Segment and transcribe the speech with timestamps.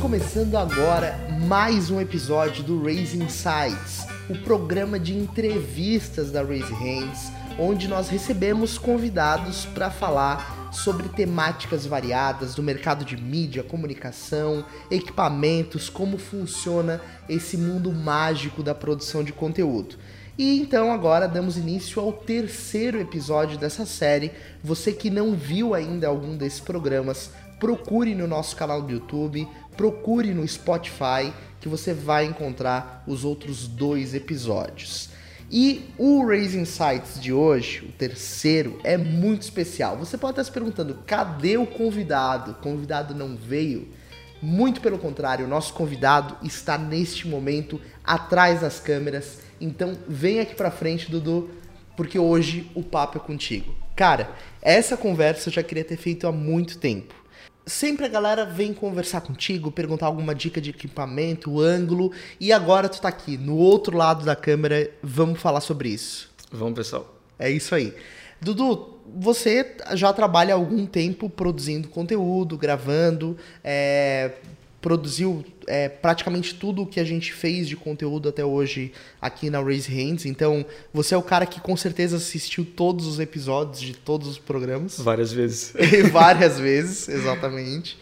[0.00, 1.14] começando agora
[1.46, 8.08] mais um episódio do Raising Insights, o programa de entrevistas da Raise Hands, onde nós
[8.08, 16.98] recebemos convidados para falar sobre temáticas variadas do mercado de mídia, comunicação, equipamentos, como funciona
[17.28, 19.96] esse mundo mágico da produção de conteúdo.
[20.38, 24.32] E então agora damos início ao terceiro episódio dessa série.
[24.64, 29.46] Você que não viu ainda algum desses programas, procure no nosso canal do YouTube,
[29.76, 35.10] procure no Spotify, que você vai encontrar os outros dois episódios.
[35.50, 39.96] E o Raising Sites de hoje, o terceiro, é muito especial.
[39.98, 42.52] Você pode estar se perguntando: cadê o convidado?
[42.52, 43.88] O convidado não veio?
[44.40, 49.40] Muito pelo contrário, o nosso convidado está neste momento atrás das câmeras.
[49.60, 51.50] Então vem aqui pra frente, Dudu,
[51.96, 53.74] porque hoje o papo é contigo.
[53.94, 54.30] Cara,
[54.62, 57.14] essa conversa eu já queria ter feito há muito tempo.
[57.70, 63.00] Sempre a galera vem conversar contigo, perguntar alguma dica de equipamento, ângulo, e agora tu
[63.00, 66.28] tá aqui, no outro lado da câmera, vamos falar sobre isso.
[66.50, 67.14] Vamos, pessoal.
[67.38, 67.94] É isso aí.
[68.40, 74.32] Dudu, você já trabalha há algum tempo produzindo conteúdo, gravando, é,
[74.80, 79.60] produziu é, praticamente tudo o que a gente fez de conteúdo até hoje aqui na
[79.62, 80.24] Raise Hands.
[80.24, 84.38] Então, você é o cara que com certeza assistiu todos os episódios de todos os
[84.38, 84.98] programas.
[84.98, 85.74] Várias vezes.
[86.10, 87.98] Várias vezes, exatamente.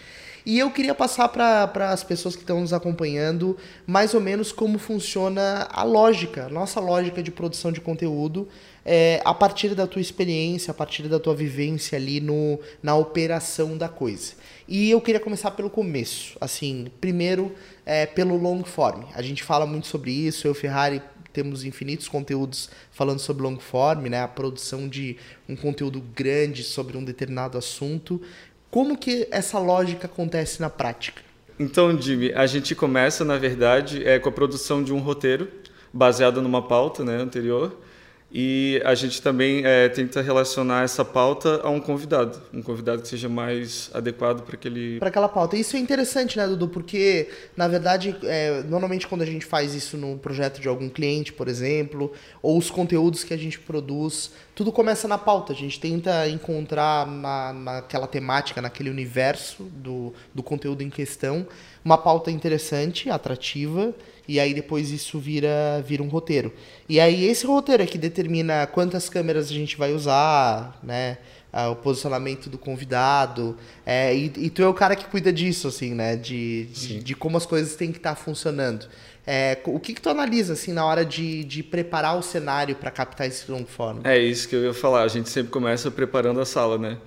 [0.46, 3.54] E eu queria passar para as pessoas que estão nos acompanhando
[3.86, 8.48] mais ou menos como funciona a lógica, nossa lógica de produção de conteúdo,
[8.90, 13.76] é, a partir da tua experiência, a partir da tua vivência ali no, na operação
[13.76, 14.32] da coisa.
[14.66, 16.38] E eu queria começar pelo começo.
[16.40, 19.02] Assim, primeiro, é, pelo long form.
[19.14, 21.02] A gente fala muito sobre isso, eu Ferrari
[21.34, 24.22] temos infinitos conteúdos falando sobre long form, né?
[24.22, 28.22] A produção de um conteúdo grande sobre um determinado assunto.
[28.70, 31.20] Como que essa lógica acontece na prática?
[31.60, 35.46] Então, Jimmy, a gente começa, na verdade, é, com a produção de um roteiro
[35.92, 37.76] baseado numa pauta né, anterior.
[38.30, 43.08] E a gente também é, tenta relacionar essa pauta a um convidado, um convidado que
[43.08, 44.98] seja mais adequado para aquele.
[44.98, 45.56] Para aquela pauta.
[45.56, 46.68] Isso é interessante, né, Dudu?
[46.68, 51.32] Porque, na verdade, é, normalmente quando a gente faz isso no projeto de algum cliente,
[51.32, 52.12] por exemplo,
[52.42, 55.54] ou os conteúdos que a gente produz, tudo começa na pauta.
[55.54, 61.46] A gente tenta encontrar na, naquela temática, naquele universo do, do conteúdo em questão,
[61.82, 63.94] uma pauta interessante, atrativa
[64.28, 66.52] e aí depois isso vira, vira um roteiro.
[66.86, 71.16] E aí esse roteiro é que determina quantas câmeras a gente vai usar, né?
[71.50, 73.56] Ah, o posicionamento do convidado.
[73.86, 76.14] É, e, e, tu é o cara que cuida disso, assim, né?
[76.14, 78.86] De, de, de como as coisas têm que estar tá funcionando.
[79.26, 82.90] É, o que, que tu analisa, assim, na hora de, de preparar o cenário para
[82.90, 84.00] captar esse long form?
[84.04, 85.04] É isso que eu ia falar.
[85.04, 86.98] A gente sempre começa preparando a sala, né?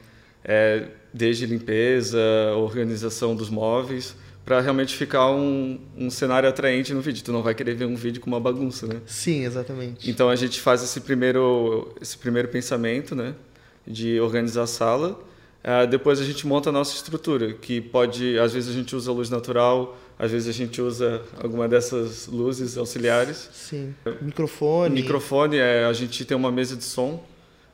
[0.43, 2.19] É, desde limpeza,
[2.55, 7.24] organização dos móveis para realmente ficar um, um cenário atraente no vídeo.
[7.24, 9.02] Tu não vai querer ver um vídeo com uma bagunça, né?
[9.06, 10.09] Sim, exatamente.
[10.09, 13.35] Então a gente faz esse primeiro, esse primeiro pensamento, né?
[13.85, 15.19] De organizar a sala.
[15.63, 19.12] Uh, depois a gente monta a nossa estrutura, que pode, às vezes a gente usa
[19.12, 23.47] luz natural, às vezes a gente usa alguma dessas luzes auxiliares.
[23.53, 23.94] Sim.
[24.22, 24.96] Microfone.
[24.96, 27.24] Microfone, é, a gente tem uma mesa de som,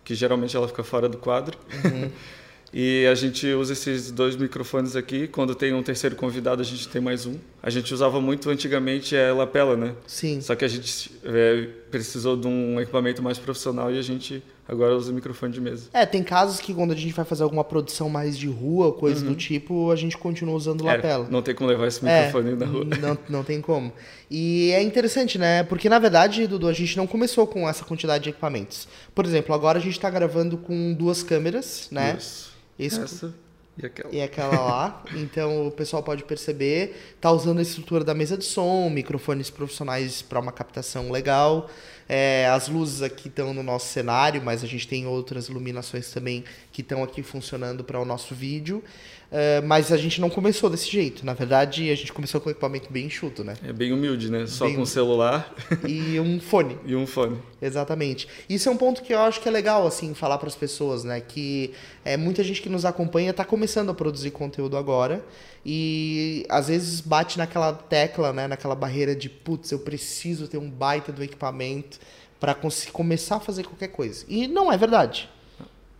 [0.04, 1.58] que geralmente ela fica fora do quadro.
[1.86, 2.12] Uhum.
[2.80, 5.28] E a gente usa esses dois microfones aqui.
[5.28, 7.34] Quando tem um terceiro convidado, a gente tem mais um.
[7.64, 9.96] A gente usava muito antigamente a lapela, né?
[10.06, 10.40] Sim.
[10.42, 14.96] Só que a gente é, precisou de um equipamento mais profissional e a gente agora
[14.96, 15.90] usa microfone de mesa.
[15.92, 19.26] É, tem casos que quando a gente vai fazer alguma produção mais de rua, coisa
[19.26, 19.32] uhum.
[19.32, 21.28] do tipo, a gente continua usando é, lapela.
[21.32, 22.86] não tem como levar esse microfone é, na rua.
[22.86, 23.92] Não, não tem como.
[24.30, 25.64] E é interessante, né?
[25.64, 28.88] Porque na verdade, Dudu, a gente não começou com essa quantidade de equipamentos.
[29.16, 32.18] Por exemplo, agora a gente está gravando com duas câmeras, né?
[32.20, 33.02] Isso isso.
[33.02, 33.34] Essa
[33.78, 34.14] e aquela.
[34.14, 35.04] E aquela lá.
[35.16, 37.16] então o pessoal pode perceber.
[37.22, 41.70] Tá usando a estrutura da mesa de som, microfones profissionais para uma captação legal.
[42.10, 46.44] É, as luzes aqui estão no nosso cenário, mas a gente tem outras iluminações também
[46.72, 48.84] que estão aqui funcionando para o nosso vídeo.
[49.30, 51.26] Uh, mas a gente não começou desse jeito.
[51.26, 53.56] Na verdade, a gente começou com um equipamento bem enxuto, né?
[53.62, 54.48] É bem humilde, né?
[54.48, 55.54] Só bem com um celular.
[55.86, 56.78] E um fone.
[56.86, 57.38] e um fone.
[57.62, 58.28] Exatamente.
[58.50, 61.04] Isso é um ponto que eu acho que é legal, assim, falar para as pessoas,
[61.04, 61.20] né?
[61.20, 61.74] Que
[62.06, 65.24] é, muita gente que nos acompanha está começando a produzir conteúdo agora.
[65.66, 68.48] E às vezes bate naquela tecla, né?
[68.48, 72.00] Naquela barreira de, putz, eu preciso ter um baita do equipamento
[72.40, 72.56] para
[72.94, 74.24] começar a fazer qualquer coisa.
[74.30, 75.30] E não é verdade.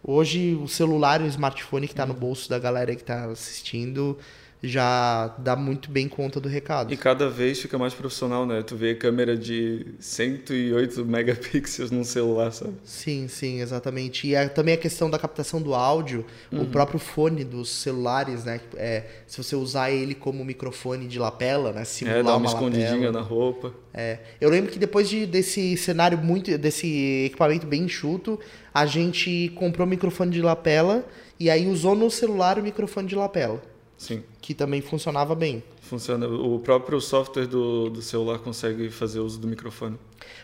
[0.10, 4.18] Hoje, o celular e o smartphone que está no bolso da galera que está assistindo
[4.62, 6.92] já dá muito bem conta do recado.
[6.92, 8.64] E cada vez fica mais profissional, né?
[8.64, 12.74] Tu vê câmera de 108 megapixels num celular, sabe?
[12.84, 14.28] Sim, sim, exatamente.
[14.28, 16.64] E é, também a questão da captação do áudio, uhum.
[16.64, 18.60] o próprio fone dos celulares, né?
[18.76, 21.84] É, se você usar ele como microfone de lapela, né?
[21.86, 23.12] Simular é, dá uma, uma escondidinha lapela.
[23.12, 23.74] na roupa.
[23.94, 24.20] É.
[24.42, 28.40] Eu lembro que depois de, desse cenário muito, desse equipamento bem enxuto,
[28.74, 31.06] a gente comprou um microfone de lapela
[31.40, 33.62] e aí usou no celular o microfone de lapela.
[33.98, 34.24] Sim.
[34.40, 35.64] Que também funcionava bem.
[35.82, 36.28] Funciona.
[36.28, 39.98] O próprio software do, do celular consegue fazer uso do microfone.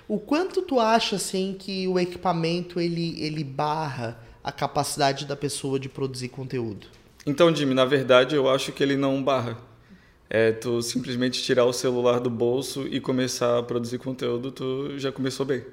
[0.07, 5.79] O quanto tu acha assim que o equipamento ele, ele barra a capacidade da pessoa
[5.79, 6.87] de produzir conteúdo?
[7.25, 9.57] Então, Jimmy, na verdade eu acho que ele não barra.
[10.29, 15.11] É tu simplesmente tirar o celular do bolso e começar a produzir conteúdo, tu já
[15.11, 15.63] começou bem.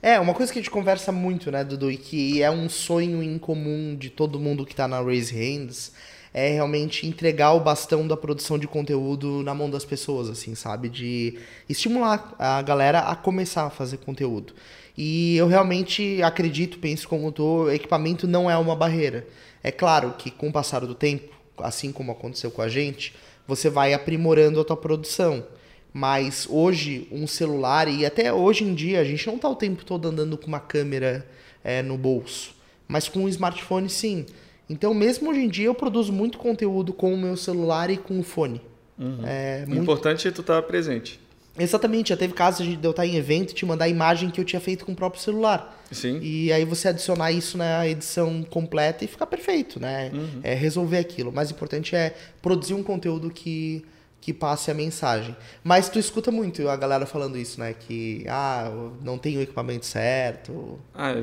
[0.00, 3.22] É, uma coisa que a gente conversa muito, né, Dudu, e que é um sonho
[3.22, 5.92] em comum de todo mundo que está na Raise Hands,
[6.32, 10.88] é realmente entregar o bastão da produção de conteúdo na mão das pessoas, assim, sabe?
[10.88, 11.38] De
[11.68, 14.54] estimular a galera a começar a fazer conteúdo.
[14.96, 19.26] E eu realmente acredito, penso como tu, equipamento não é uma barreira.
[19.62, 23.14] É claro que com o passar do tempo, assim como aconteceu com a gente,
[23.46, 25.44] você vai aprimorando a tua produção.
[25.92, 29.84] Mas hoje, um celular, e até hoje em dia, a gente não está o tempo
[29.84, 31.26] todo andando com uma câmera
[31.64, 32.54] é, no bolso.
[32.86, 34.26] Mas com um smartphone, sim.
[34.68, 38.18] Então, mesmo hoje em dia, eu produzo muito conteúdo com o meu celular e com
[38.18, 38.60] o fone.
[38.98, 39.20] Uhum.
[39.24, 39.78] É, muito...
[39.78, 41.20] O importante é tu estar tá presente.
[41.58, 44.40] Exatamente, já teve casos de eu estar em evento e te mandar a imagem que
[44.40, 45.82] eu tinha feito com o próprio celular.
[45.90, 46.18] Sim.
[46.20, 50.10] E aí você adicionar isso na edição completa e ficar perfeito, né?
[50.12, 50.40] Uhum.
[50.42, 51.30] É resolver aquilo.
[51.30, 53.82] O mais importante é produzir um conteúdo que,
[54.20, 55.34] que passe a mensagem.
[55.64, 57.72] Mas tu escuta muito a galera falando isso, né?
[57.72, 58.70] Que, ah,
[59.02, 60.78] não tem o equipamento certo.
[60.94, 61.14] Ah,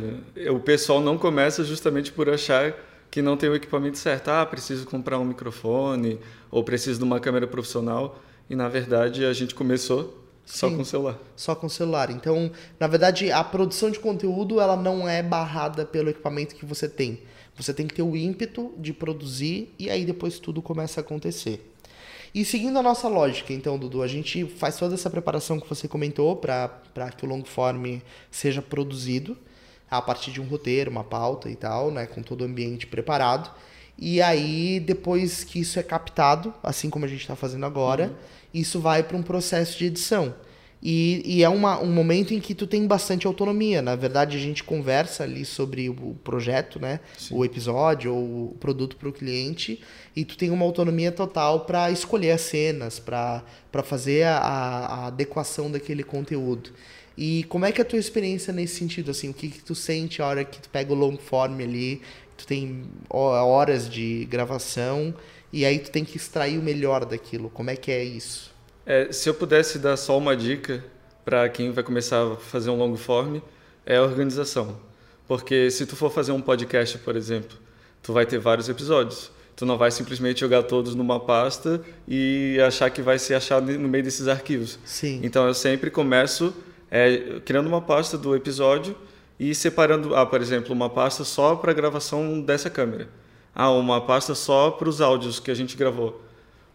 [0.49, 2.73] o pessoal não começa justamente por achar
[3.13, 4.29] que não tem o equipamento certo.
[4.29, 6.19] Ah, preciso comprar um microfone
[6.49, 8.19] ou preciso de uma câmera profissional.
[8.49, 11.19] E na verdade a gente começou só Sim, com o celular.
[11.35, 12.09] Só com o celular.
[12.09, 12.49] Então,
[12.79, 17.21] na verdade, a produção de conteúdo ela não é barrada pelo equipamento que você tem.
[17.55, 21.71] Você tem que ter o ímpeto de produzir e aí depois tudo começa a acontecer.
[22.33, 25.87] E seguindo a nossa lógica, então, Dudu, a gente faz toda essa preparação que você
[25.87, 27.99] comentou para que o long form
[28.31, 29.37] seja produzido
[29.89, 33.51] a partir de um roteiro, uma pauta e tal, né, com todo o ambiente preparado.
[33.97, 38.13] E aí, depois que isso é captado, assim como a gente está fazendo agora, uhum.
[38.53, 40.33] isso vai para um processo de edição.
[40.85, 43.81] E, e é uma, um momento em que tu tem bastante autonomia.
[43.81, 46.99] Na verdade, a gente conversa ali sobre o projeto, né?
[47.17, 47.35] Sim.
[47.35, 49.81] O episódio ou o produto para o cliente.
[50.13, 53.41] E tu tem uma autonomia total para escolher as cenas, para
[53.85, 56.71] fazer a, a adequação daquele conteúdo.
[57.17, 59.11] E como é que é a tua experiência nesse sentido?
[59.11, 62.01] Assim, o que, que tu sente a hora que tu pega o long form ali,
[62.35, 65.13] tu tem horas de gravação
[65.51, 67.49] e aí tu tem que extrair o melhor daquilo.
[67.49, 68.51] Como é que é isso?
[68.85, 70.83] É, se eu pudesse dar só uma dica
[71.23, 73.39] para quem vai começar a fazer um long form,
[73.85, 74.77] é a organização.
[75.27, 77.57] Porque se tu for fazer um podcast, por exemplo,
[78.01, 79.31] tu vai ter vários episódios.
[79.55, 83.87] Tu não vai simplesmente jogar todos numa pasta e achar que vai se achar no
[83.87, 84.79] meio desses arquivos.
[84.83, 85.21] Sim.
[85.23, 86.53] Então eu sempre começo
[86.93, 88.95] é, criando uma pasta do episódio
[89.39, 93.09] e separando, ah, por exemplo, uma pasta só para a gravação dessa câmera.
[93.55, 96.21] Ah, uma pasta só para os áudios que a gente gravou.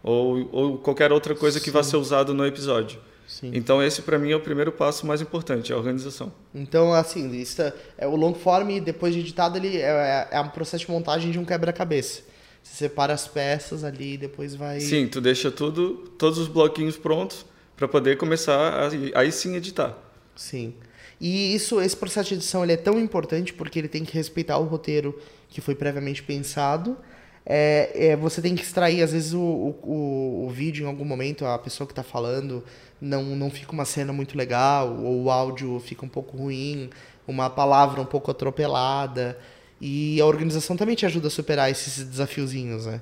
[0.03, 1.63] Ou, ou qualquer outra coisa Sim.
[1.63, 2.99] que vá ser usado no episódio.
[3.25, 3.51] Sim.
[3.53, 6.33] Então esse para mim é o primeiro passo mais importante, a organização.
[6.53, 10.41] Então assim, isso é, é o long form depois de editado ele é, é, é
[10.41, 12.23] um processo de montagem de um quebra-cabeça.
[12.61, 14.81] Você separa as peças ali e depois vai.
[14.81, 17.45] Sim, tu deixa tudo, todos os bloquinhos prontos
[17.77, 20.08] para poder começar a, aí sim editar.
[20.39, 20.73] Sim.
[21.19, 24.57] E isso, esse processo de edição ele é tão importante porque ele tem que respeitar
[24.57, 25.19] o roteiro
[25.49, 26.97] que foi previamente pensado.
[27.45, 31.45] É, é, você tem que extrair, às vezes, o, o, o vídeo em algum momento,
[31.45, 32.63] a pessoa que está falando
[33.01, 36.89] não, não fica uma cena muito legal, ou o áudio fica um pouco ruim,
[37.27, 39.37] uma palavra um pouco atropelada.
[39.81, 43.01] E a organização também te ajuda a superar esses desafiozinhos, né?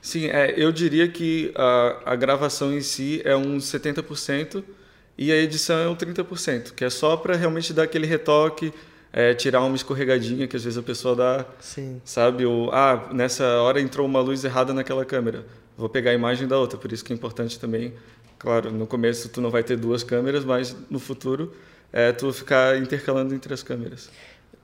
[0.00, 4.64] Sim, é, eu diria que a, a gravação em si é uns 70%,
[5.20, 8.72] e a edição é um 30%, que é só para realmente dar aquele retoque,
[9.12, 12.00] é, tirar uma escorregadinha que às vezes a pessoa dá, Sim.
[12.06, 12.46] sabe?
[12.46, 15.44] O, ah, nessa hora entrou uma luz errada naquela câmera,
[15.76, 17.92] vou pegar a imagem da outra, por isso que é importante também,
[18.38, 21.54] claro, no começo tu não vai ter duas câmeras, mas no futuro
[21.92, 24.08] é tu ficar intercalando entre as câmeras.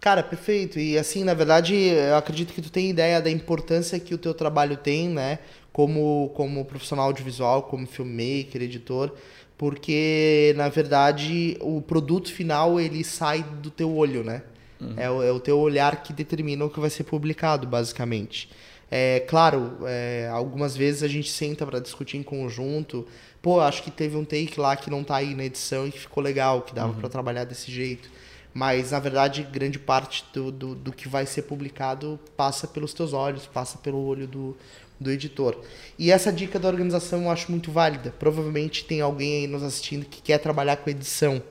[0.00, 0.78] Cara, perfeito.
[0.78, 4.32] E assim, na verdade, eu acredito que tu tem ideia da importância que o teu
[4.32, 5.38] trabalho tem, né?
[5.72, 9.12] Como, como profissional audiovisual, como filmmaker, editor
[9.58, 14.42] porque na verdade o produto final ele sai do teu olho, né?
[14.80, 14.94] Uhum.
[14.96, 18.50] É, o, é, o teu olhar que determina o que vai ser publicado, basicamente.
[18.90, 23.06] É claro, é, algumas vezes a gente senta para discutir em conjunto.
[23.42, 25.98] Pô, acho que teve um take lá que não tá aí na edição e que
[25.98, 27.00] ficou legal, que dava uhum.
[27.00, 28.08] para trabalhar desse jeito.
[28.54, 33.12] Mas, na verdade, grande parte do, do, do, que vai ser publicado passa pelos teus
[33.12, 34.56] olhos, passa pelo olho do,
[34.98, 35.60] do editor.
[35.98, 38.12] E essa dica da organização eu acho muito válida.
[38.18, 41.42] Provavelmente tem alguém aí nos assistindo que quer trabalhar com edição.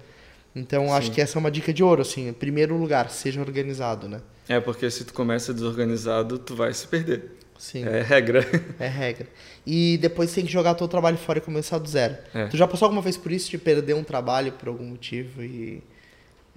[0.55, 2.29] Então, acho que essa é uma dica de ouro, assim.
[2.29, 4.21] Em primeiro lugar, seja organizado, né?
[4.47, 7.35] É, porque se tu começa desorganizado, tu vai se perder.
[7.57, 7.85] Sim.
[7.85, 8.45] É regra.
[8.79, 9.27] É regra.
[9.65, 12.17] E depois tem que jogar todo o trabalho fora e começar do zero.
[12.33, 12.47] É.
[12.47, 15.81] Tu já passou alguma vez por isso de perder um trabalho por algum motivo e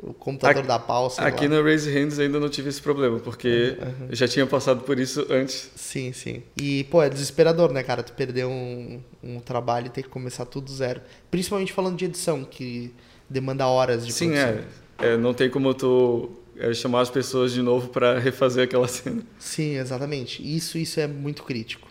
[0.02, 3.76] o computador aqui, da pau, Aqui no Raise Hands ainda não tive esse problema, porque
[3.80, 4.06] uhum.
[4.10, 5.70] eu já tinha passado por isso antes.
[5.74, 6.42] Sim, sim.
[6.56, 8.02] E, pô, é desesperador, né, cara?
[8.02, 11.00] Tu perder um, um trabalho e ter que começar tudo do zero.
[11.30, 12.94] Principalmente falando de edição, que
[13.28, 14.54] demanda horas de sim, produção.
[14.54, 14.64] Sim,
[14.98, 15.14] é.
[15.14, 15.16] é.
[15.16, 19.22] Não tem como tu é, chamar as pessoas de novo para refazer aquela cena.
[19.38, 20.42] Sim, exatamente.
[20.42, 21.88] Isso, isso é muito crítico.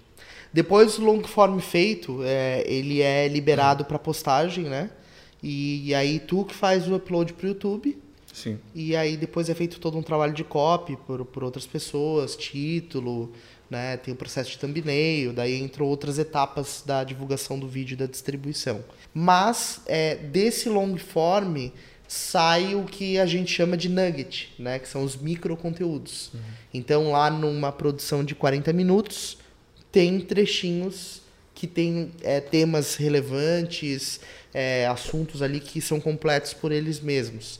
[0.53, 4.89] Depois o long form feito, é, ele é liberado para postagem, né?
[5.41, 7.97] E, e, aí tu que faz o upload para o YouTube.
[8.33, 8.59] Sim.
[8.73, 13.31] E aí depois é feito todo um trabalho de copy por, por outras pessoas, título,
[13.69, 13.97] né?
[13.97, 18.05] Tem o processo de thumbnail, daí entram outras etapas da divulgação do vídeo e da
[18.05, 18.83] distribuição.
[19.13, 21.69] Mas é, desse long form
[22.07, 24.79] sai o que a gente chama de nugget, né?
[24.79, 26.31] Que são os micro conteúdos.
[26.33, 26.39] Uhum.
[26.73, 29.37] Então lá numa produção de 40 minutos
[29.91, 31.21] tem trechinhos
[31.53, 34.21] que tem é, temas relevantes,
[34.53, 37.59] é, assuntos ali que são completos por eles mesmos.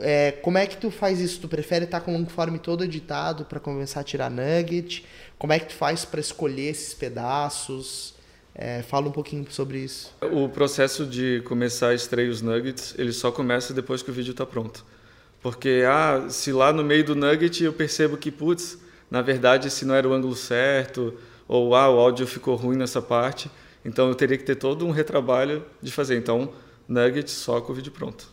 [0.00, 1.40] É, como é que tu faz isso?
[1.40, 5.04] Tu prefere estar com o longform todo editado para começar a tirar nugget?
[5.38, 8.14] Como é que tu faz para escolher esses pedaços?
[8.54, 10.12] É, fala um pouquinho sobre isso.
[10.20, 14.32] O processo de começar a extrair os nuggets, ele só começa depois que o vídeo
[14.32, 14.84] está pronto.
[15.40, 18.76] Porque ah, se lá no meio do nugget eu percebo que, putz,
[19.08, 21.14] na verdade esse não era o ângulo certo,
[21.46, 23.48] ou ah, o áudio ficou ruim nessa parte,
[23.84, 26.16] então eu teria que ter todo um retrabalho de fazer.
[26.16, 26.50] Então,
[26.88, 28.28] nugget só com o vídeo pronto.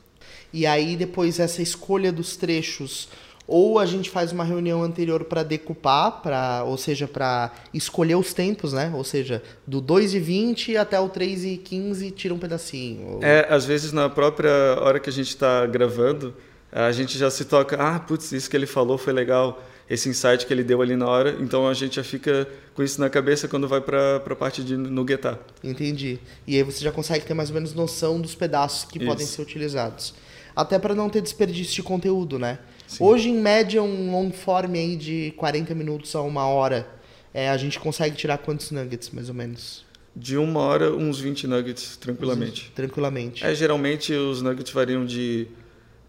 [0.51, 3.09] E aí depois essa escolha dos trechos,
[3.47, 8.33] ou a gente faz uma reunião anterior para decupar, para, ou seja, para escolher os
[8.33, 8.91] tempos, né?
[8.95, 13.15] Ou seja, do 2 e 20 até o 3 e 15 tira um pedacinho.
[13.15, 13.23] Ou...
[13.23, 16.33] É, às vezes na própria hora que a gente está gravando,
[16.71, 20.45] a gente já se toca, ah, putz, isso que ele falou foi legal esse insight
[20.45, 21.37] que ele deu ali na hora.
[21.39, 24.75] Então a gente já fica com isso na cabeça quando vai para a parte de
[24.75, 25.39] nuguetar.
[25.63, 26.19] Entendi.
[26.47, 29.07] E aí você já consegue ter mais ou menos noção dos pedaços que isso.
[29.07, 30.13] podem ser utilizados.
[30.55, 32.59] Até para não ter desperdício de conteúdo, né?
[32.87, 33.03] Sim.
[33.03, 36.87] Hoje, em média, um long form aí de 40 minutos a uma hora,
[37.33, 39.83] é, a gente consegue tirar quantos nuggets, mais ou menos?
[40.15, 42.71] De uma hora, uns 20 nuggets, tranquilamente.
[42.73, 43.45] Tranquilamente.
[43.45, 45.47] É, geralmente os nuggets variam de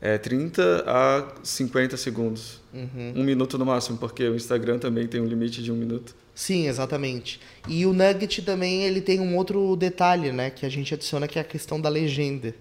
[0.00, 2.60] é, 30 a 50 segundos.
[2.72, 3.14] Uhum.
[3.16, 6.14] Um minuto no máximo, porque o Instagram também tem um limite de um minuto.
[6.34, 7.40] Sim, exatamente.
[7.66, 11.38] E o Nugget também ele tem um outro detalhe, né, que a gente adiciona que
[11.38, 12.54] é a questão da legenda.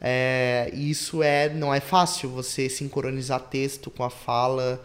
[0.00, 4.82] É, isso é não é fácil você sincronizar texto com a fala.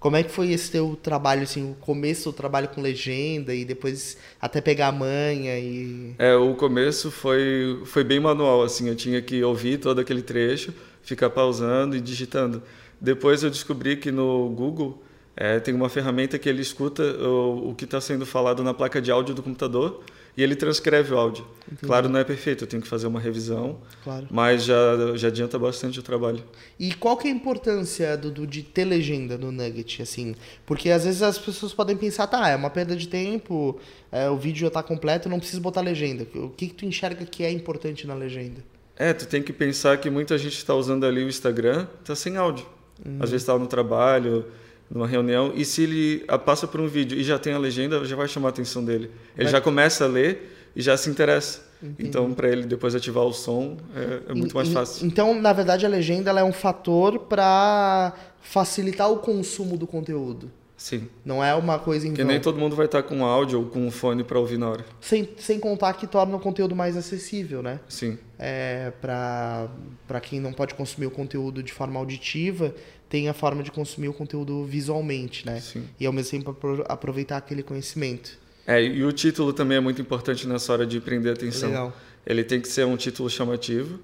[0.00, 3.64] Como é que foi esse teu trabalho, assim, o começo do trabalho com legenda e
[3.64, 6.14] depois até pegar a manha e...
[6.18, 10.72] É, o começo foi, foi bem manual, assim, eu tinha que ouvir todo aquele trecho,
[11.08, 12.62] ficar pausando e digitando.
[13.00, 15.02] Depois eu descobri que no Google
[15.36, 19.00] é, tem uma ferramenta que ele escuta o, o que está sendo falado na placa
[19.00, 20.02] de áudio do computador
[20.36, 21.44] e ele transcreve o áudio.
[21.66, 21.86] Entendi.
[21.86, 24.26] Claro, não é perfeito, eu tenho que fazer uma revisão, claro.
[24.30, 26.44] mas já, já adianta bastante o trabalho.
[26.78, 30.36] E qual que é a importância do, do, de ter legenda no Nugget, assim?
[30.64, 33.80] Porque às vezes as pessoas podem pensar, tá, é uma perda de tempo,
[34.12, 36.26] é, o vídeo já está completo, não preciso botar legenda.
[36.34, 38.62] O que, que tu enxerga que é importante na legenda?
[38.98, 42.36] É, tu tem que pensar que muita gente está usando ali o Instagram, está sem
[42.36, 42.66] áudio.
[43.06, 43.18] Uhum.
[43.20, 44.44] Às vezes está no trabalho,
[44.90, 48.16] numa reunião, e se ele passa por um vídeo e já tem a legenda, já
[48.16, 49.10] vai chamar a atenção dele.
[49.36, 49.52] Ele vai...
[49.52, 51.68] já começa a ler e já se interessa.
[51.80, 52.08] Entendi.
[52.08, 55.06] Então, para ele depois ativar o som, é, é muito mais fácil.
[55.06, 60.50] Então, na verdade, a legenda é um fator para facilitar o consumo do conteúdo.
[60.76, 61.08] Sim.
[61.24, 63.86] Não é uma coisa em Porque nem todo mundo vai estar com áudio ou com
[63.86, 64.84] um fone para ouvir na hora.
[65.00, 67.80] Sem, sem contar que torna o conteúdo mais acessível, né?
[67.88, 68.18] Sim.
[68.38, 72.74] É, para quem não pode consumir o conteúdo de forma auditiva,
[73.08, 75.60] tem a forma de consumir o conteúdo visualmente, né?
[75.60, 75.88] Sim.
[75.98, 78.38] E ao mesmo tempo aproveitar aquele conhecimento.
[78.66, 81.70] É, e o título também é muito importante nessa hora de prender atenção.
[81.70, 81.96] Legal.
[82.26, 83.98] Ele tem que ser um título chamativo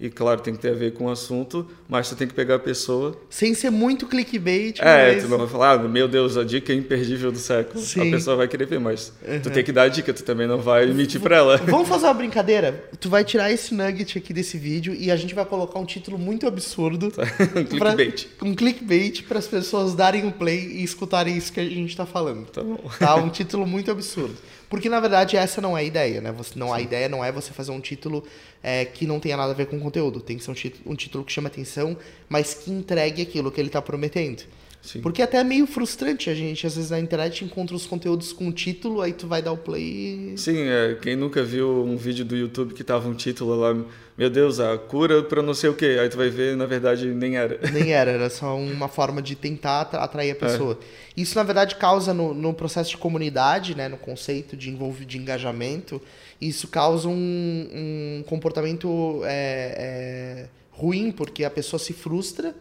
[0.00, 2.54] E claro, tem que ter a ver com o assunto, mas tu tem que pegar
[2.54, 3.20] a pessoa.
[3.28, 4.80] Sem ser muito clickbait.
[4.80, 5.24] É, mas...
[5.24, 7.84] tu não vai falar, ah, meu Deus, a dica é imperdível do século.
[7.84, 8.08] Sim.
[8.08, 9.40] A pessoa vai querer ver, mas uhum.
[9.40, 11.58] tu tem que dar a dica, tu também não vai emitir pra ela.
[11.58, 12.82] Vamos fazer uma brincadeira?
[12.98, 16.18] Tu vai tirar esse nugget aqui desse vídeo e a gente vai colocar um título
[16.18, 17.10] muito absurdo.
[17.10, 17.22] Tá.
[17.54, 18.26] um clickbait.
[18.38, 21.64] Pra, um clickbait para as pessoas darem o um play e escutarem isso que a
[21.64, 22.46] gente tá falando.
[22.46, 22.78] Tá bom.
[22.98, 23.16] Tá?
[23.16, 24.34] Um título muito absurdo.
[24.70, 26.30] Porque na verdade essa não é a ideia, né?
[26.30, 28.24] Você, não, a ideia não é você fazer um título
[28.62, 30.20] é, que não tenha nada a ver com o conteúdo.
[30.20, 31.98] Tem que ser um título, um título que chame atenção,
[32.28, 34.44] mas que entregue aquilo que ele está prometendo.
[34.82, 35.02] Sim.
[35.02, 38.32] Porque é até é meio frustrante a gente, às vezes na internet encontra os conteúdos
[38.32, 40.32] com título, aí tu vai dar o play.
[40.36, 43.76] Sim, é, quem nunca viu um vídeo do YouTube que tava um título lá,
[44.16, 47.06] meu Deus, a cura para não sei o quê, aí tu vai ver, na verdade,
[47.06, 47.60] nem era.
[47.72, 50.78] Nem era, era só uma forma de tentar atrair a pessoa.
[50.80, 51.20] É.
[51.20, 55.18] Isso, na verdade, causa no, no processo de comunidade, né, no conceito de envolvimento de
[55.18, 56.00] engajamento,
[56.40, 62.54] isso causa um, um comportamento é, é, ruim, porque a pessoa se frustra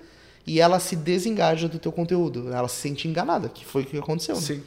[0.46, 2.52] e ela se desengaja do teu conteúdo.
[2.52, 4.36] Ela se sente enganada, que foi o que aconteceu.
[4.36, 4.42] Né?
[4.42, 4.64] Sim.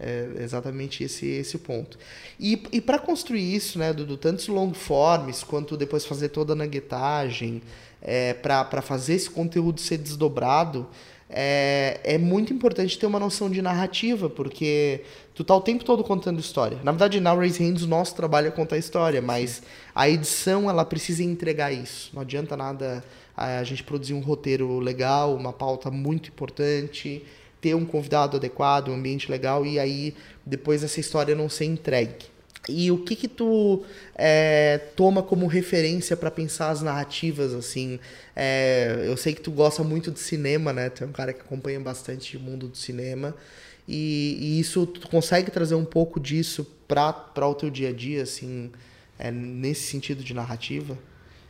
[0.00, 1.98] É exatamente esse esse ponto.
[2.38, 6.56] E, e para construir isso, né, do tantos long forms quanto depois fazer toda a
[6.56, 7.60] nuggetagem,
[8.00, 10.86] é, para fazer esse conteúdo ser desdobrado,
[11.28, 15.02] é, é muito importante ter uma noção de narrativa, porque
[15.34, 16.78] tu tá o tempo todo contando história.
[16.82, 19.62] Na verdade, na Raise Hands, o nosso trabalho é contar história, mas
[19.94, 22.10] a edição, ela precisa entregar isso.
[22.14, 23.04] Não adianta nada
[23.38, 27.24] a gente produzir um roteiro legal, uma pauta muito importante,
[27.60, 30.14] ter um convidado adequado, um ambiente legal e aí
[30.44, 32.26] depois essa história não ser entregue.
[32.68, 33.82] E o que que tu
[34.14, 37.98] é, toma como referência para pensar as narrativas assim?
[38.36, 40.90] É, eu sei que tu gosta muito de cinema, né?
[40.90, 43.34] Tu é um cara que acompanha bastante o mundo do cinema
[43.88, 48.22] e, e isso tu consegue trazer um pouco disso para o teu dia a dia,
[48.22, 48.70] assim,
[49.18, 50.98] é, nesse sentido de narrativa?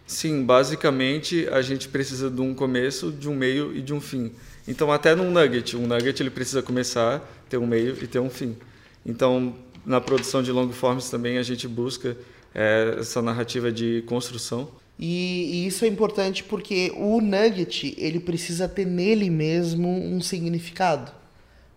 [0.09, 4.33] Sim, basicamente a gente precisa de um começo, de um meio e de um fim.
[4.67, 8.31] Então até num nugget, um nugget ele precisa começar, ter um meio e ter um
[8.31, 8.57] fim.
[9.05, 12.17] Então na produção de long forms também a gente busca
[12.55, 14.71] é, essa narrativa de construção.
[14.99, 21.13] E, e, isso é importante porque o nugget ele precisa ter nele mesmo um significado.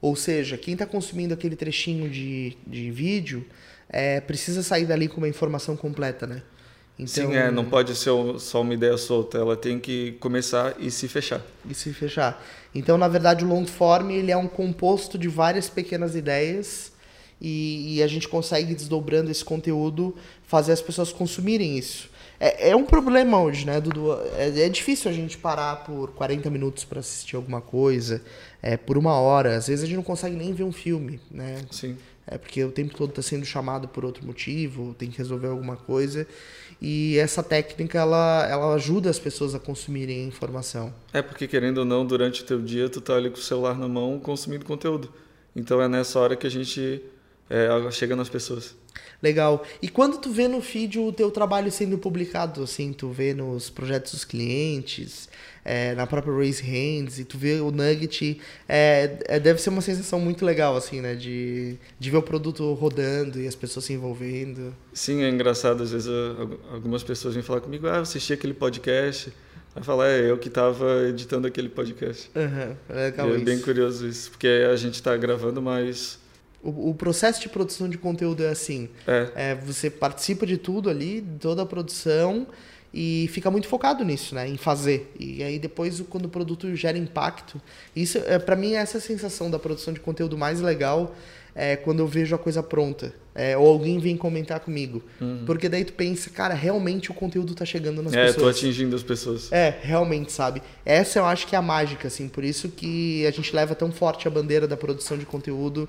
[0.01, 3.45] Ou seja, quem está consumindo aquele trechinho de, de vídeo
[3.89, 6.41] é, precisa sair dali com uma informação completa, né?
[6.99, 10.91] Então, Sim, é, não pode ser só uma ideia solta, ela tem que começar e
[10.91, 11.41] se fechar.
[11.67, 12.43] E se fechar.
[12.75, 16.91] Então, na verdade, o long form ele é um composto de várias pequenas ideias
[17.41, 20.15] e, e a gente consegue, desdobrando esse conteúdo,
[20.45, 22.09] fazer as pessoas consumirem isso.
[22.39, 24.13] É, é um problema hoje, né, Dudu?
[24.35, 28.21] É, é difícil a gente parar por 40 minutos para assistir alguma coisa,
[28.61, 29.55] é, por uma hora.
[29.55, 31.61] Às vezes a gente não consegue nem ver um filme, né?
[31.71, 31.97] Sim.
[32.25, 35.75] É porque o tempo todo está sendo chamado por outro motivo, tem que resolver alguma
[35.75, 36.27] coisa.
[36.81, 40.91] E essa técnica ela, ela ajuda as pessoas a consumirem informação.
[41.13, 43.77] É porque querendo ou não, durante o teu dia tu tá ali com o celular
[43.77, 45.13] na mão consumindo conteúdo.
[45.55, 47.03] Então é nessa hora que a gente
[47.51, 48.75] é, chega nas pessoas.
[49.21, 49.63] Legal.
[49.81, 53.69] E quando tu vê no feed o teu trabalho sendo publicado, assim, tu vê nos
[53.69, 55.29] projetos dos clientes,
[55.63, 59.81] é, na própria Raise Hands, e tu vê o Nugget, é, é, deve ser uma
[59.81, 61.13] sensação muito legal, assim, né?
[61.13, 64.73] De, de ver o produto rodando e as pessoas se envolvendo.
[64.91, 65.83] Sim, é engraçado.
[65.83, 66.09] Às vezes
[66.71, 69.31] algumas pessoas vêm falar comigo, ah, eu assisti aquele podcast.
[69.75, 72.29] Vai falar, é eu que estava editando aquele podcast.
[72.35, 73.45] Uhum, é é isso.
[73.45, 76.19] bem curioso isso, porque a gente está gravando, mas
[76.63, 78.89] o, o, processo de produção de conteúdo é assim.
[79.07, 79.31] É.
[79.35, 79.55] é.
[79.55, 82.47] Você participa de tudo ali, de toda a produção,
[82.93, 84.47] e fica muito focado nisso, né?
[84.47, 85.13] Em fazer.
[85.17, 87.61] E aí depois, quando o produto gera impacto...
[87.95, 91.15] Isso, é, para mim, essa é a sensação da produção de conteúdo mais legal
[91.53, 93.13] é quando eu vejo a coisa pronta.
[93.33, 95.01] É, ou alguém vem comentar comigo.
[95.21, 95.43] Uhum.
[95.45, 98.35] Porque daí tu pensa, cara, realmente o conteúdo tá chegando nas é, pessoas.
[98.35, 99.51] É, tô atingindo as pessoas.
[99.53, 100.61] É, realmente, sabe?
[100.85, 102.27] Essa eu acho que é a mágica, assim.
[102.27, 105.87] Por isso que a gente leva tão forte a bandeira da produção de conteúdo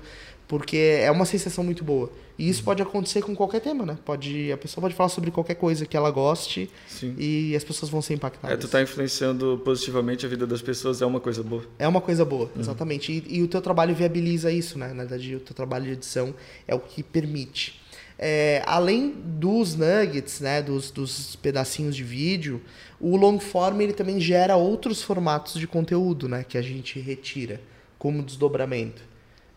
[0.53, 2.11] porque é uma sensação muito boa.
[2.37, 2.65] E isso uhum.
[2.65, 3.97] pode acontecer com qualquer tema, né?
[4.05, 7.15] Pode, a pessoa pode falar sobre qualquer coisa que ela goste Sim.
[7.17, 8.55] e as pessoas vão ser impactadas.
[8.55, 11.65] É, tu tá influenciando positivamente a vida das pessoas, é uma coisa boa.
[11.79, 12.61] É uma coisa boa, uhum.
[12.61, 13.11] exatamente.
[13.11, 14.89] E, e, o teu trabalho viabiliza isso, né?
[14.89, 16.35] Na verdade, o teu trabalho de edição
[16.67, 17.81] é o que permite.
[18.19, 22.61] É, além dos nuggets, né, dos, dos pedacinhos de vídeo,
[22.99, 27.59] o long form ele também gera outros formatos de conteúdo, né, que a gente retira
[27.97, 29.12] como desdobramento.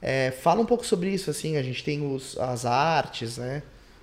[0.09, 3.61] É, fala um pouco sobre isso, assim, a gente tem os, as artes, né?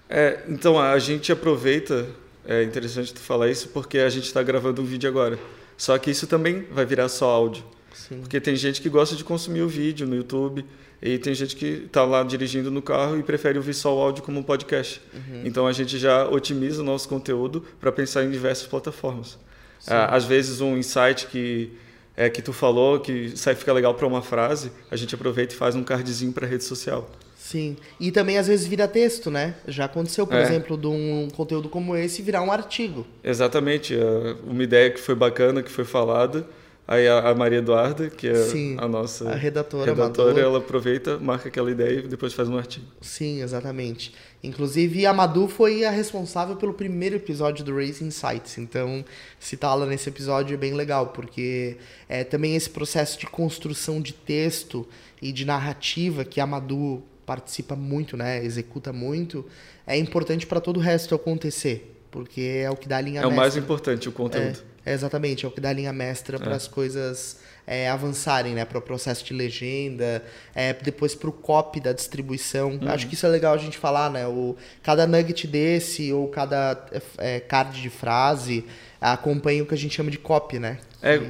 [0.10, 2.06] É, então, a gente aproveita,
[2.46, 5.40] é interessante tu falar isso, porque a gente está gravando um vídeo agora.
[5.78, 7.64] Só que isso também vai virar só áudio.
[7.94, 8.20] Sim.
[8.20, 10.66] Porque tem gente que gosta de consumir o vídeo no YouTube
[11.02, 14.24] e tem gente que está lá dirigindo no carro e prefere ouvir só o áudio
[14.24, 15.02] como um podcast.
[15.14, 15.44] Uhum.
[15.46, 19.40] Então a gente já otimiza o nosso conteúdo para pensar em diversas plataformas.
[19.88, 21.72] Ah, às vezes um insight que
[22.16, 25.58] é, que tu falou que sai fica legal para uma frase, a gente aproveita e
[25.58, 27.10] faz um cardzinho para rede social.
[27.36, 27.76] Sim.
[28.00, 29.56] E também às vezes vira texto, né?
[29.68, 30.44] Já aconteceu, por é.
[30.44, 33.06] exemplo, de um conteúdo como esse virar um artigo.
[33.22, 33.94] Exatamente.
[33.94, 36.48] É, uma ideia que foi bacana, que foi falada.
[36.86, 41.48] Aí a, Maria Eduarda, que é Sim, a nossa a redatora, redatora ela aproveita, marca
[41.48, 42.86] aquela ideia e depois faz um artigo.
[43.00, 44.14] Sim, exatamente.
[44.44, 48.58] Inclusive, a Madu foi a responsável pelo primeiro episódio do Racing Insights.
[48.58, 49.06] Então,
[49.40, 51.78] citá-la nesse episódio é bem legal, porque
[52.10, 54.86] é também esse processo de construção de texto
[55.22, 59.46] e de narrativa que a Madu participa muito, né, executa muito,
[59.88, 63.22] é importante para todo o resto acontecer, porque é o que dá a linha É
[63.22, 63.34] mestra.
[63.34, 64.58] o mais importante, o conteúdo.
[64.60, 66.56] É, é exatamente, é o que dá a linha mestra para é.
[66.56, 71.80] as coisas é, avançarem, né, para o processo de legenda, é, depois para o copy
[71.80, 72.72] da distribuição.
[72.72, 72.90] Uhum.
[72.90, 76.86] Acho que isso é legal a gente falar, né, o, cada nugget desse ou cada
[77.18, 78.66] é, card de frase
[79.00, 80.80] acompanha o que a gente chama de copy, né?
[81.02, 81.22] É,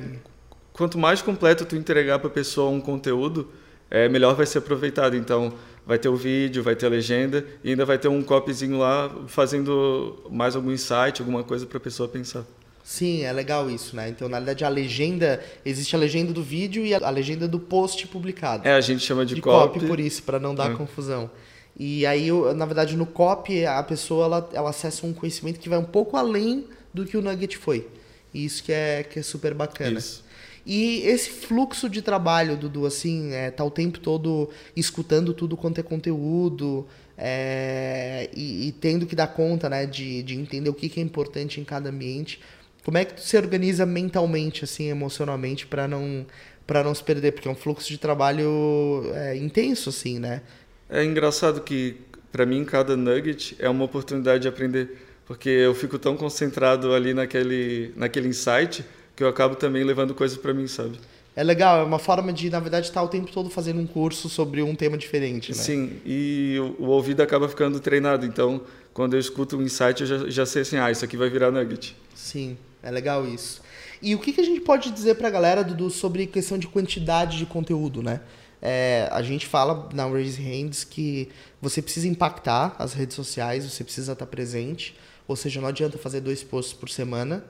[0.71, 3.51] quanto mais completo tu entregar para a pessoa um conteúdo,
[3.89, 5.15] é, melhor vai ser aproveitado.
[5.15, 5.53] Então,
[5.85, 9.11] vai ter o vídeo, vai ter a legenda e ainda vai ter um copyzinho lá
[9.27, 12.45] fazendo mais algum insight, alguma coisa para a pessoa pensar.
[12.83, 14.09] Sim, é legal isso, né?
[14.09, 18.05] Então, na verdade, a legenda, existe a legenda do vídeo e a, legenda do post
[18.07, 18.67] publicado.
[18.67, 19.79] É, a gente chama de, de copy.
[19.79, 20.75] copy por isso, para não dar é.
[20.75, 21.31] confusão.
[21.79, 25.79] E aí, na verdade, no copy, a pessoa ela, ela acessa um conhecimento que vai
[25.79, 27.87] um pouco além do que o Nugget foi.
[28.33, 29.97] E isso que é, que é super bacana.
[29.97, 30.23] Isso.
[30.65, 35.79] E esse fluxo de trabalho, Dudu, assim, é, tá o tempo todo escutando tudo quanto
[35.79, 40.87] é conteúdo é, e, e, tendo que dar conta, né, de, de entender o que,
[40.89, 42.39] que é importante em cada ambiente.
[42.83, 46.25] Como é que tu se organiza mentalmente, assim, emocionalmente, para não
[46.65, 47.33] para não se perder?
[47.33, 50.41] Porque é um fluxo de trabalho é, intenso, assim, né?
[50.89, 51.97] É engraçado que,
[52.31, 54.97] para mim, cada nugget é uma oportunidade de aprender.
[55.25, 58.83] Porque eu fico tão concentrado ali naquele, naquele insight
[59.15, 60.99] que eu acabo também levando coisas para mim, sabe?
[61.35, 64.29] É legal, é uma forma de, na verdade, estar o tempo todo fazendo um curso
[64.29, 65.57] sobre um tema diferente, né?
[65.57, 68.25] Sim, e o, o ouvido acaba ficando treinado.
[68.25, 68.61] Então,
[68.93, 71.49] quando eu escuto um insight, eu já, já sei assim, ah, isso aqui vai virar
[71.49, 71.95] nugget.
[72.13, 73.61] Sim, é legal isso.
[74.01, 76.67] E o que, que a gente pode dizer para a galera, Dudu, sobre questão de
[76.67, 78.19] quantidade de conteúdo, né?
[78.61, 81.29] É, a gente fala na Raise Hands que
[81.61, 84.95] você precisa impactar as redes sociais, você precisa estar presente,
[85.27, 87.43] ou seja, não adianta fazer dois posts por semana,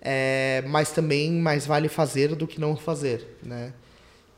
[0.00, 3.72] é, mas também mais vale fazer do que não fazer, né?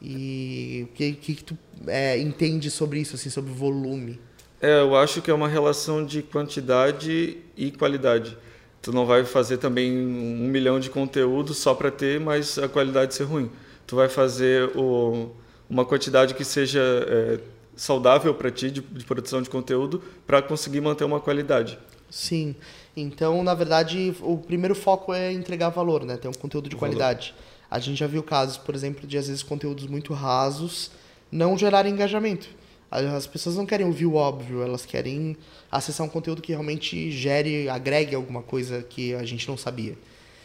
[0.00, 4.20] E o que, que, que tu é, entende sobre isso, assim, sobre volume?
[4.60, 8.36] É, eu acho que é uma relação de quantidade e qualidade.
[8.82, 13.14] Tu não vai fazer também um milhão de conteúdos só para ter, mas a qualidade
[13.14, 13.48] ser ruim.
[13.86, 15.30] Tu vai fazer o,
[15.70, 17.38] uma quantidade que seja é,
[17.76, 21.78] saudável para ti de, de produção de conteúdo para conseguir manter uma qualidade.
[22.10, 22.56] Sim.
[22.96, 26.16] Então, na verdade, o primeiro foco é entregar valor, né?
[26.16, 27.34] Ter um conteúdo de qualidade.
[27.70, 30.90] A gente já viu casos, por exemplo, de às vezes conteúdos muito rasos
[31.30, 32.48] não gerarem engajamento.
[32.92, 35.36] As pessoas não querem ouvir o óbvio, elas querem
[35.70, 39.96] acessar um conteúdo que realmente gere, agregue alguma coisa que a gente não sabia.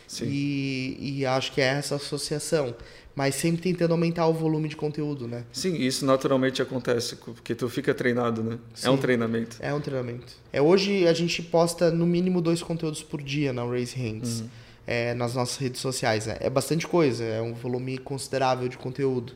[0.07, 0.25] Sim.
[0.29, 2.73] E, e acho que é essa associação
[3.17, 5.43] mas sempre tentando aumentar o volume de conteúdo, né?
[5.51, 8.59] Sim, isso naturalmente acontece, porque tu fica treinado, né?
[8.75, 9.57] Sim, é um treinamento.
[9.59, 10.33] É um treinamento.
[10.53, 14.49] É, hoje a gente posta no mínimo dois conteúdos por dia na Raise Hands, uhum.
[14.85, 16.27] é, nas nossas redes sociais.
[16.27, 16.37] Né?
[16.39, 19.33] É bastante coisa, é um volume considerável de conteúdo.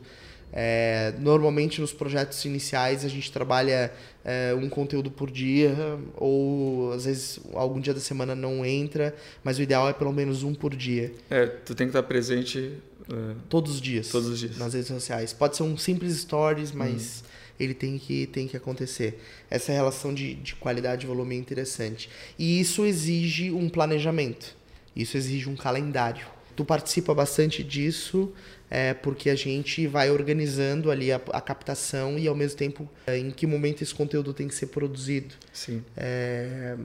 [0.52, 3.90] É, normalmente nos projetos iniciais a gente trabalha
[4.22, 5.74] é, um conteúdo por dia,
[6.16, 10.42] ou às vezes algum dia da semana não entra, mas o ideal é pelo menos
[10.42, 11.12] um por dia.
[11.30, 12.72] É, tu tem que estar presente
[13.10, 13.34] é.
[13.48, 14.08] Todos os dias.
[14.08, 14.56] Todos os dias.
[14.58, 15.32] Nas redes sociais.
[15.32, 17.28] Pode ser um simples stories, mas hum.
[17.58, 19.20] ele tem que, tem que acontecer.
[19.50, 22.08] Essa relação de, de qualidade e volume é interessante.
[22.38, 24.56] E isso exige um planejamento.
[24.94, 26.26] Isso exige um calendário.
[26.62, 28.32] Tu participa bastante disso,
[28.70, 33.18] é, porque a gente vai organizando ali a, a captação e ao mesmo tempo é,
[33.18, 35.34] em que momento esse conteúdo tem que ser produzido.
[35.52, 35.82] Sim.
[35.96, 36.76] É,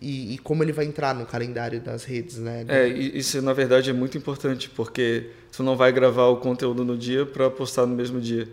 [0.00, 2.64] e, e, como ele vai entrar no calendário das redes, né?
[2.68, 6.96] É, isso na verdade é muito importante, porque tu não vai gravar o conteúdo no
[6.96, 8.46] dia para postar no mesmo dia,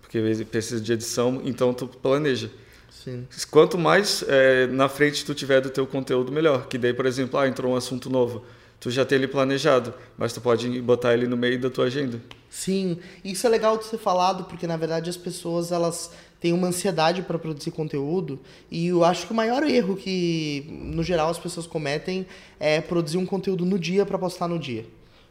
[0.00, 0.18] porque
[0.50, 2.50] precisa de edição, então tu planeja.
[2.90, 3.26] Sim.
[3.50, 6.68] Quanto mais é, na frente tu tiver do teu conteúdo, melhor.
[6.68, 8.42] Que daí, por exemplo, ah, entrou um assunto novo,
[8.86, 12.20] tu já tem ele planejado, mas tu pode botar ele no meio da tua agenda.
[12.48, 16.68] Sim, isso é legal de ser falado, porque na verdade as pessoas elas têm uma
[16.68, 18.38] ansiedade para produzir conteúdo
[18.70, 22.26] e eu acho que o maior erro que no geral as pessoas cometem
[22.60, 24.84] é produzir um conteúdo no dia para postar no dia.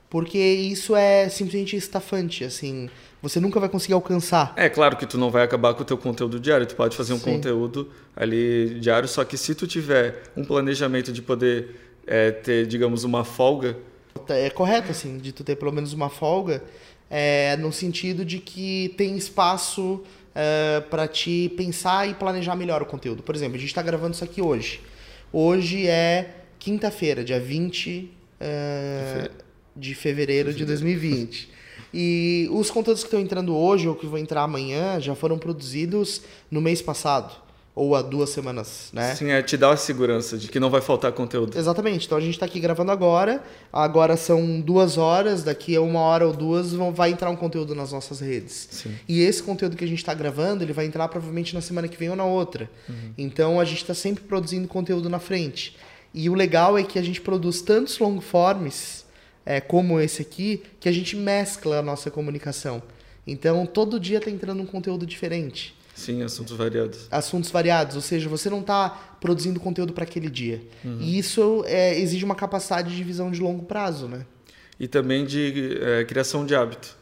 [0.10, 2.90] porque isso é simplesmente estafante, assim,
[3.22, 4.54] você nunca vai conseguir alcançar.
[4.56, 7.14] É claro que tu não vai acabar com o teu conteúdo diário, tu pode fazer
[7.14, 7.34] um Sim.
[7.34, 13.04] conteúdo ali diário, só que se tu tiver um planejamento de poder é, ter, digamos,
[13.04, 13.78] uma folga,
[14.28, 16.64] É correto, assim, de tu ter pelo menos uma folga,
[17.10, 20.02] é, no sentido de que tem espaço
[20.34, 23.22] é, para te pensar e planejar melhor o conteúdo.
[23.22, 24.82] Por exemplo, a gente está gravando isso aqui hoje.
[25.32, 29.30] Hoje é quinta-feira, dia 20 é,
[29.76, 31.54] de fevereiro de 2020.
[31.94, 36.22] E os conteúdos que estão entrando hoje ou que vão entrar amanhã já foram produzidos
[36.50, 37.45] no mês passado
[37.76, 39.12] ou há duas semanas, né?
[39.12, 41.58] assim, é te dar a segurança de que não vai faltar conteúdo.
[41.58, 42.06] Exatamente.
[42.06, 43.44] Então a gente está aqui gravando agora.
[43.72, 45.44] Agora são duas horas.
[45.44, 48.70] Daqui a uma hora ou duas vão, vai entrar um conteúdo nas nossas redes.
[48.72, 48.96] Sim.
[49.10, 51.98] E esse conteúdo que a gente está gravando, ele vai entrar provavelmente na semana que
[51.98, 52.70] vem ou na outra.
[53.18, 55.76] Então a gente está sempre produzindo conteúdo na frente.
[56.14, 59.06] E o legal é que a gente produz tantos long forms
[59.46, 62.82] é, como esse aqui, que a gente mescla a nossa comunicação.
[63.28, 67.08] Então todo dia está entrando um conteúdo diferente Sim, assuntos variados.
[67.10, 68.90] assuntos variados, ou seja, você não está
[69.22, 70.62] produzindo conteúdo para aquele dia.
[71.00, 74.26] E isso é, exige uma capacidade de visão de longo prazo, né?
[74.78, 76.96] E também de é, criação de hábito.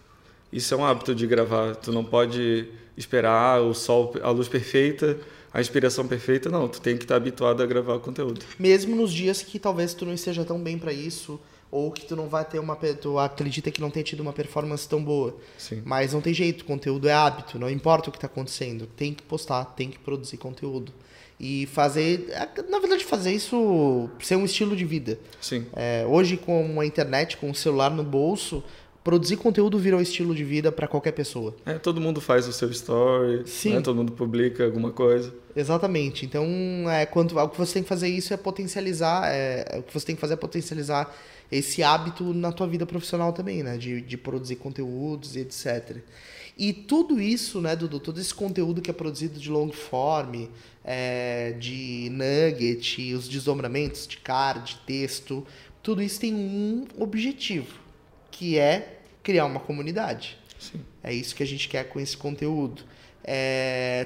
[0.52, 1.76] Isso é um hábito de gravar.
[1.76, 5.18] Tu não pode esperar o sol, a luz perfeita,
[5.52, 6.50] a inspiração perfeita.
[6.50, 8.42] Não, tu tem que estar habituado a gravar conteúdo.
[8.60, 11.40] Mesmo nos dias que talvez tu não esteja tão bem para isso,
[11.74, 14.88] ou que tu não vai ter uma, tu acredita que não tenha tido uma performance
[14.88, 15.36] tão boa.
[15.58, 15.82] Sim.
[15.84, 19.24] Mas não tem jeito, conteúdo é hábito, não importa o que está acontecendo, tem que
[19.24, 20.94] postar, tem que produzir conteúdo.
[21.40, 22.28] E fazer,
[22.70, 25.18] na verdade, fazer isso ser um estilo de vida.
[25.42, 25.66] Sim.
[25.76, 28.64] É, hoje, com a internet, com o celular no bolso,
[29.04, 31.56] produzir conteúdo virou estilo de vida para qualquer pessoa.
[31.66, 33.74] É, todo mundo faz o seu story, Sim.
[33.76, 33.82] né?
[33.82, 35.34] todo mundo publica alguma coisa.
[35.56, 36.26] Exatamente.
[36.26, 36.46] Então,
[36.90, 40.06] é, quanto, o que você tem que fazer isso é potencializar, é, o que você
[40.06, 41.14] tem que fazer é potencializar
[41.52, 43.78] esse hábito na tua vida profissional também, né?
[43.78, 45.98] De, de produzir conteúdos e etc.
[46.58, 50.48] E tudo isso, né, Dudu, todo esse conteúdo que é produzido de long form,
[50.84, 55.46] é, de nugget, os desdobramentos de card, texto,
[55.82, 57.80] tudo isso tem um objetivo,
[58.44, 60.38] que é criar uma comunidade.
[60.60, 60.82] Sim.
[61.02, 62.84] É isso que a gente quer com esse conteúdo.
[63.24, 64.06] É,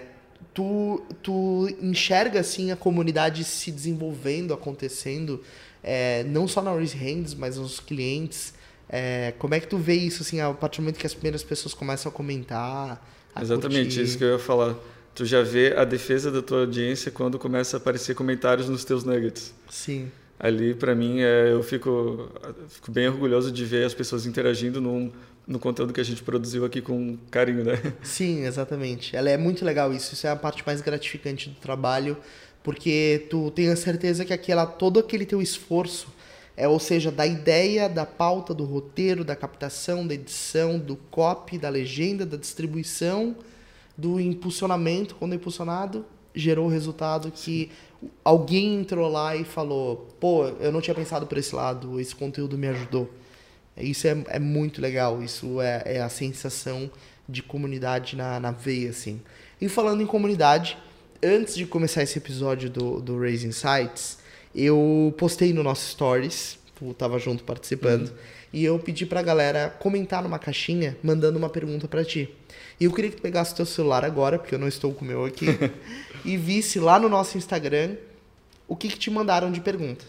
[0.54, 5.41] tu, tu enxerga assim a comunidade se desenvolvendo, acontecendo,
[5.84, 8.54] é, não só na Raise Hands, mas nos clientes.
[8.88, 11.43] É, como é que tu vê isso assim, a partir do momento que as primeiras
[11.43, 13.04] pessoas começam a comentar?
[13.34, 14.04] A Exatamente, curtir?
[14.04, 14.76] isso que eu ia falar.
[15.15, 19.04] Tu já vê a defesa da tua audiência quando começa a aparecer comentários nos teus
[19.04, 19.52] nuggets.
[19.67, 20.12] Sim.
[20.39, 22.30] Ali, para mim, é, eu fico,
[22.69, 26.80] fico bem orgulhoso de ver as pessoas interagindo no, conteúdo que a gente produziu aqui
[26.80, 27.93] com carinho, né?
[28.04, 29.15] Sim, exatamente.
[29.15, 30.13] Ela é muito legal isso.
[30.13, 32.17] Isso é a parte mais gratificante do trabalho,
[32.62, 36.08] porque tu tem a certeza que aquela todo aquele teu esforço,
[36.56, 41.58] é, ou seja, da ideia, da pauta, do roteiro, da captação, da edição, do copy,
[41.58, 43.36] da legenda, da distribuição,
[43.97, 46.06] do impulsionamento, quando é impulsionado,
[46.38, 47.71] gerou o resultado que
[48.23, 52.58] alguém entrou lá e falou: pô, eu não tinha pensado por esse lado, esse conteúdo
[52.58, 53.10] me ajudou.
[53.76, 56.89] Isso é, é muito legal, isso é, é a sensação
[57.28, 59.21] de comunidade na, na veia, assim.
[59.62, 60.78] E falando em comunidade,
[61.21, 64.19] antes de começar esse episódio do, do Raising Sites,
[64.56, 68.12] eu postei no nosso Stories, tu tava junto participando,
[68.52, 72.34] e eu pedi pra galera comentar numa caixinha, mandando uma pergunta pra ti.
[72.80, 75.04] E eu queria que tu pegasse o teu celular agora, porque eu não estou com
[75.04, 75.47] o meu aqui,
[76.25, 77.95] e visse lá no nosso Instagram
[78.67, 80.06] o que, que te mandaram de pergunta.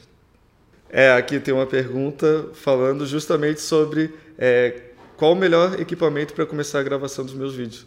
[0.91, 4.83] É, aqui tem uma pergunta falando justamente sobre é,
[5.17, 7.87] qual o melhor equipamento para começar a gravação dos meus vídeos.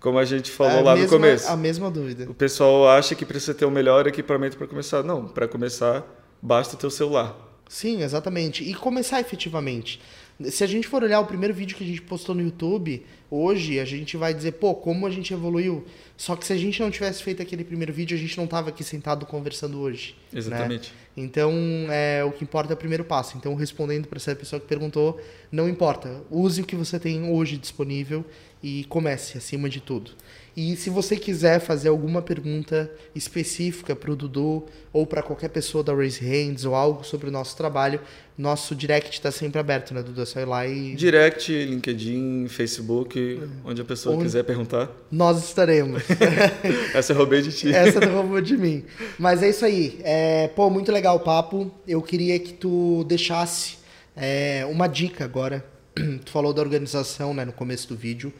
[0.00, 1.48] Como a gente falou É a lá mesma- no começo.
[1.48, 2.24] A mesma dúvida.
[2.30, 5.02] O pessoal acha que precisa ter o melhor equipamento para começar.
[5.02, 6.02] Não, para começar,
[6.40, 7.36] basta o teu celular.
[7.68, 8.64] Sim, exatamente.
[8.64, 10.00] E começar efetivamente.
[10.44, 13.78] Se a gente for olhar o primeiro vídeo que a gente postou no YouTube, hoje
[13.78, 15.84] a gente vai dizer, pô, como a gente evoluiu.
[16.16, 18.70] Só que se a gente não tivesse feito aquele primeiro vídeo, a gente não tava
[18.70, 20.16] aqui sentado conversando hoje.
[20.32, 20.38] né?
[20.38, 20.94] Exatamente.
[21.14, 21.52] Então,
[21.90, 23.36] é, o que importa é o primeiro passo.
[23.36, 25.20] Então, respondendo para essa pessoa que perguntou,
[25.52, 26.22] não importa.
[26.30, 28.24] Use o que você tem hoje disponível
[28.62, 30.12] e comece, acima de tudo.
[30.56, 35.84] E se você quiser fazer alguma pergunta específica para o Dudu ou para qualquer pessoa
[35.84, 38.00] da Raise Hands ou algo sobre o nosso trabalho,
[38.36, 40.22] nosso direct está sempre aberto, né, Dudu?
[40.22, 44.90] É só ir lá e Direct, LinkedIn, Facebook, onde a pessoa Onde- quiser perguntar.
[45.10, 46.02] nós estaremos.
[46.94, 47.72] Essa eu roubei de ti.
[47.72, 48.84] Essa tu roubou de mim.
[49.18, 50.00] Mas é isso aí.
[50.02, 51.70] É, pô, muito legal o papo.
[51.86, 53.78] Eu queria que tu deixasse
[54.16, 55.64] é, uma dica agora.
[56.24, 58.32] Tu falou da organização né, no começo do vídeo.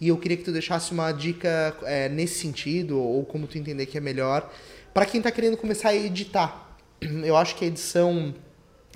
[0.00, 3.86] E eu queria que tu deixasse uma dica é, nesse sentido, ou como tu entender
[3.86, 4.48] que é melhor,
[4.94, 6.76] para quem tá querendo começar a editar.
[7.00, 8.34] Eu acho que a edição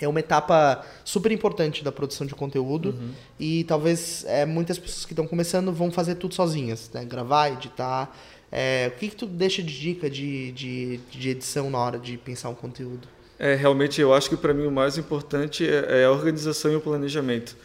[0.00, 3.10] é uma etapa super importante da produção de conteúdo Uhum.
[3.38, 7.04] e talvez é, muitas pessoas que estão começando vão fazer tudo sozinhas, né?
[7.04, 8.12] Gravar, editar.
[8.50, 12.16] É, o que, que tu deixa de dica de, de, de edição na hora de
[12.18, 13.08] pensar um conteúdo?
[13.38, 16.76] É, realmente, eu acho que para mim o mais importante é, é a organização e
[16.76, 17.56] o planejamento.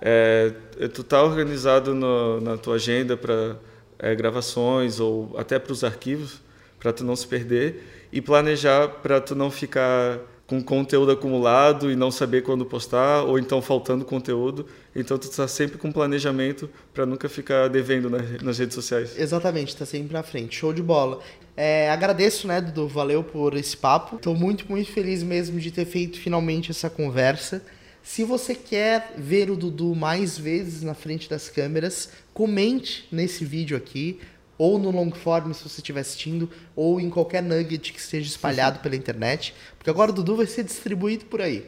[0.00, 3.56] É, é tu tá organizado no, na tua agenda para
[3.98, 6.40] é, gravações ou até para os arquivos,
[6.78, 11.96] para tu não se perder e planejar para tu não ficar com conteúdo acumulado e
[11.96, 14.66] não saber quando postar ou então faltando conteúdo.
[14.96, 19.18] Então tu tá sempre com planejamento para nunca ficar devendo na, nas redes sociais.
[19.18, 20.56] Exatamente, tá sempre na frente.
[20.56, 21.20] Show de bola.
[21.54, 22.88] É, agradeço, né, Dudu?
[22.88, 24.16] Valeu por esse papo.
[24.16, 27.62] Tô muito, muito feliz mesmo de ter feito finalmente essa conversa.
[28.08, 33.76] Se você quer ver o Dudu mais vezes na frente das câmeras, comente nesse vídeo
[33.76, 34.18] aqui,
[34.56, 38.78] ou no long form se você estiver assistindo, ou em qualquer nugget que esteja espalhado
[38.78, 41.66] pela internet, porque agora o Dudu vai ser distribuído por aí.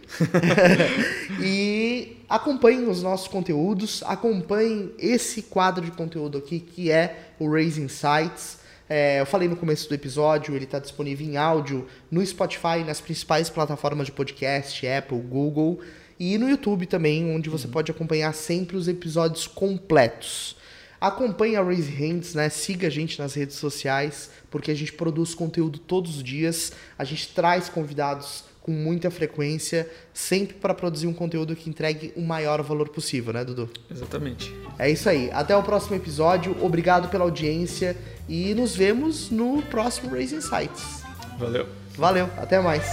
[1.45, 7.89] e acompanhem os nossos conteúdos, acompanhem esse quadro de conteúdo aqui que é o Raising
[7.89, 8.61] Sites.
[8.89, 12.99] É, eu falei no começo do episódio, ele está disponível em áudio no Spotify, nas
[12.99, 15.81] principais plataformas de podcast, Apple, Google,
[16.21, 20.55] e no YouTube também, onde você pode acompanhar sempre os episódios completos.
[21.01, 22.51] Acompanhe a Raise Hands, né?
[22.51, 26.73] Siga a gente nas redes sociais, porque a gente produz conteúdo todos os dias.
[26.99, 32.21] A gente traz convidados com muita frequência, sempre para produzir um conteúdo que entregue o
[32.21, 33.71] maior valor possível, né, Dudu?
[33.91, 34.55] Exatamente.
[34.79, 35.31] É isso aí.
[35.33, 36.55] Até o próximo episódio.
[36.63, 37.97] Obrigado pela audiência
[38.29, 41.03] e nos vemos no próximo Raise Insights.
[41.39, 41.67] Valeu.
[41.97, 42.85] Valeu, até mais.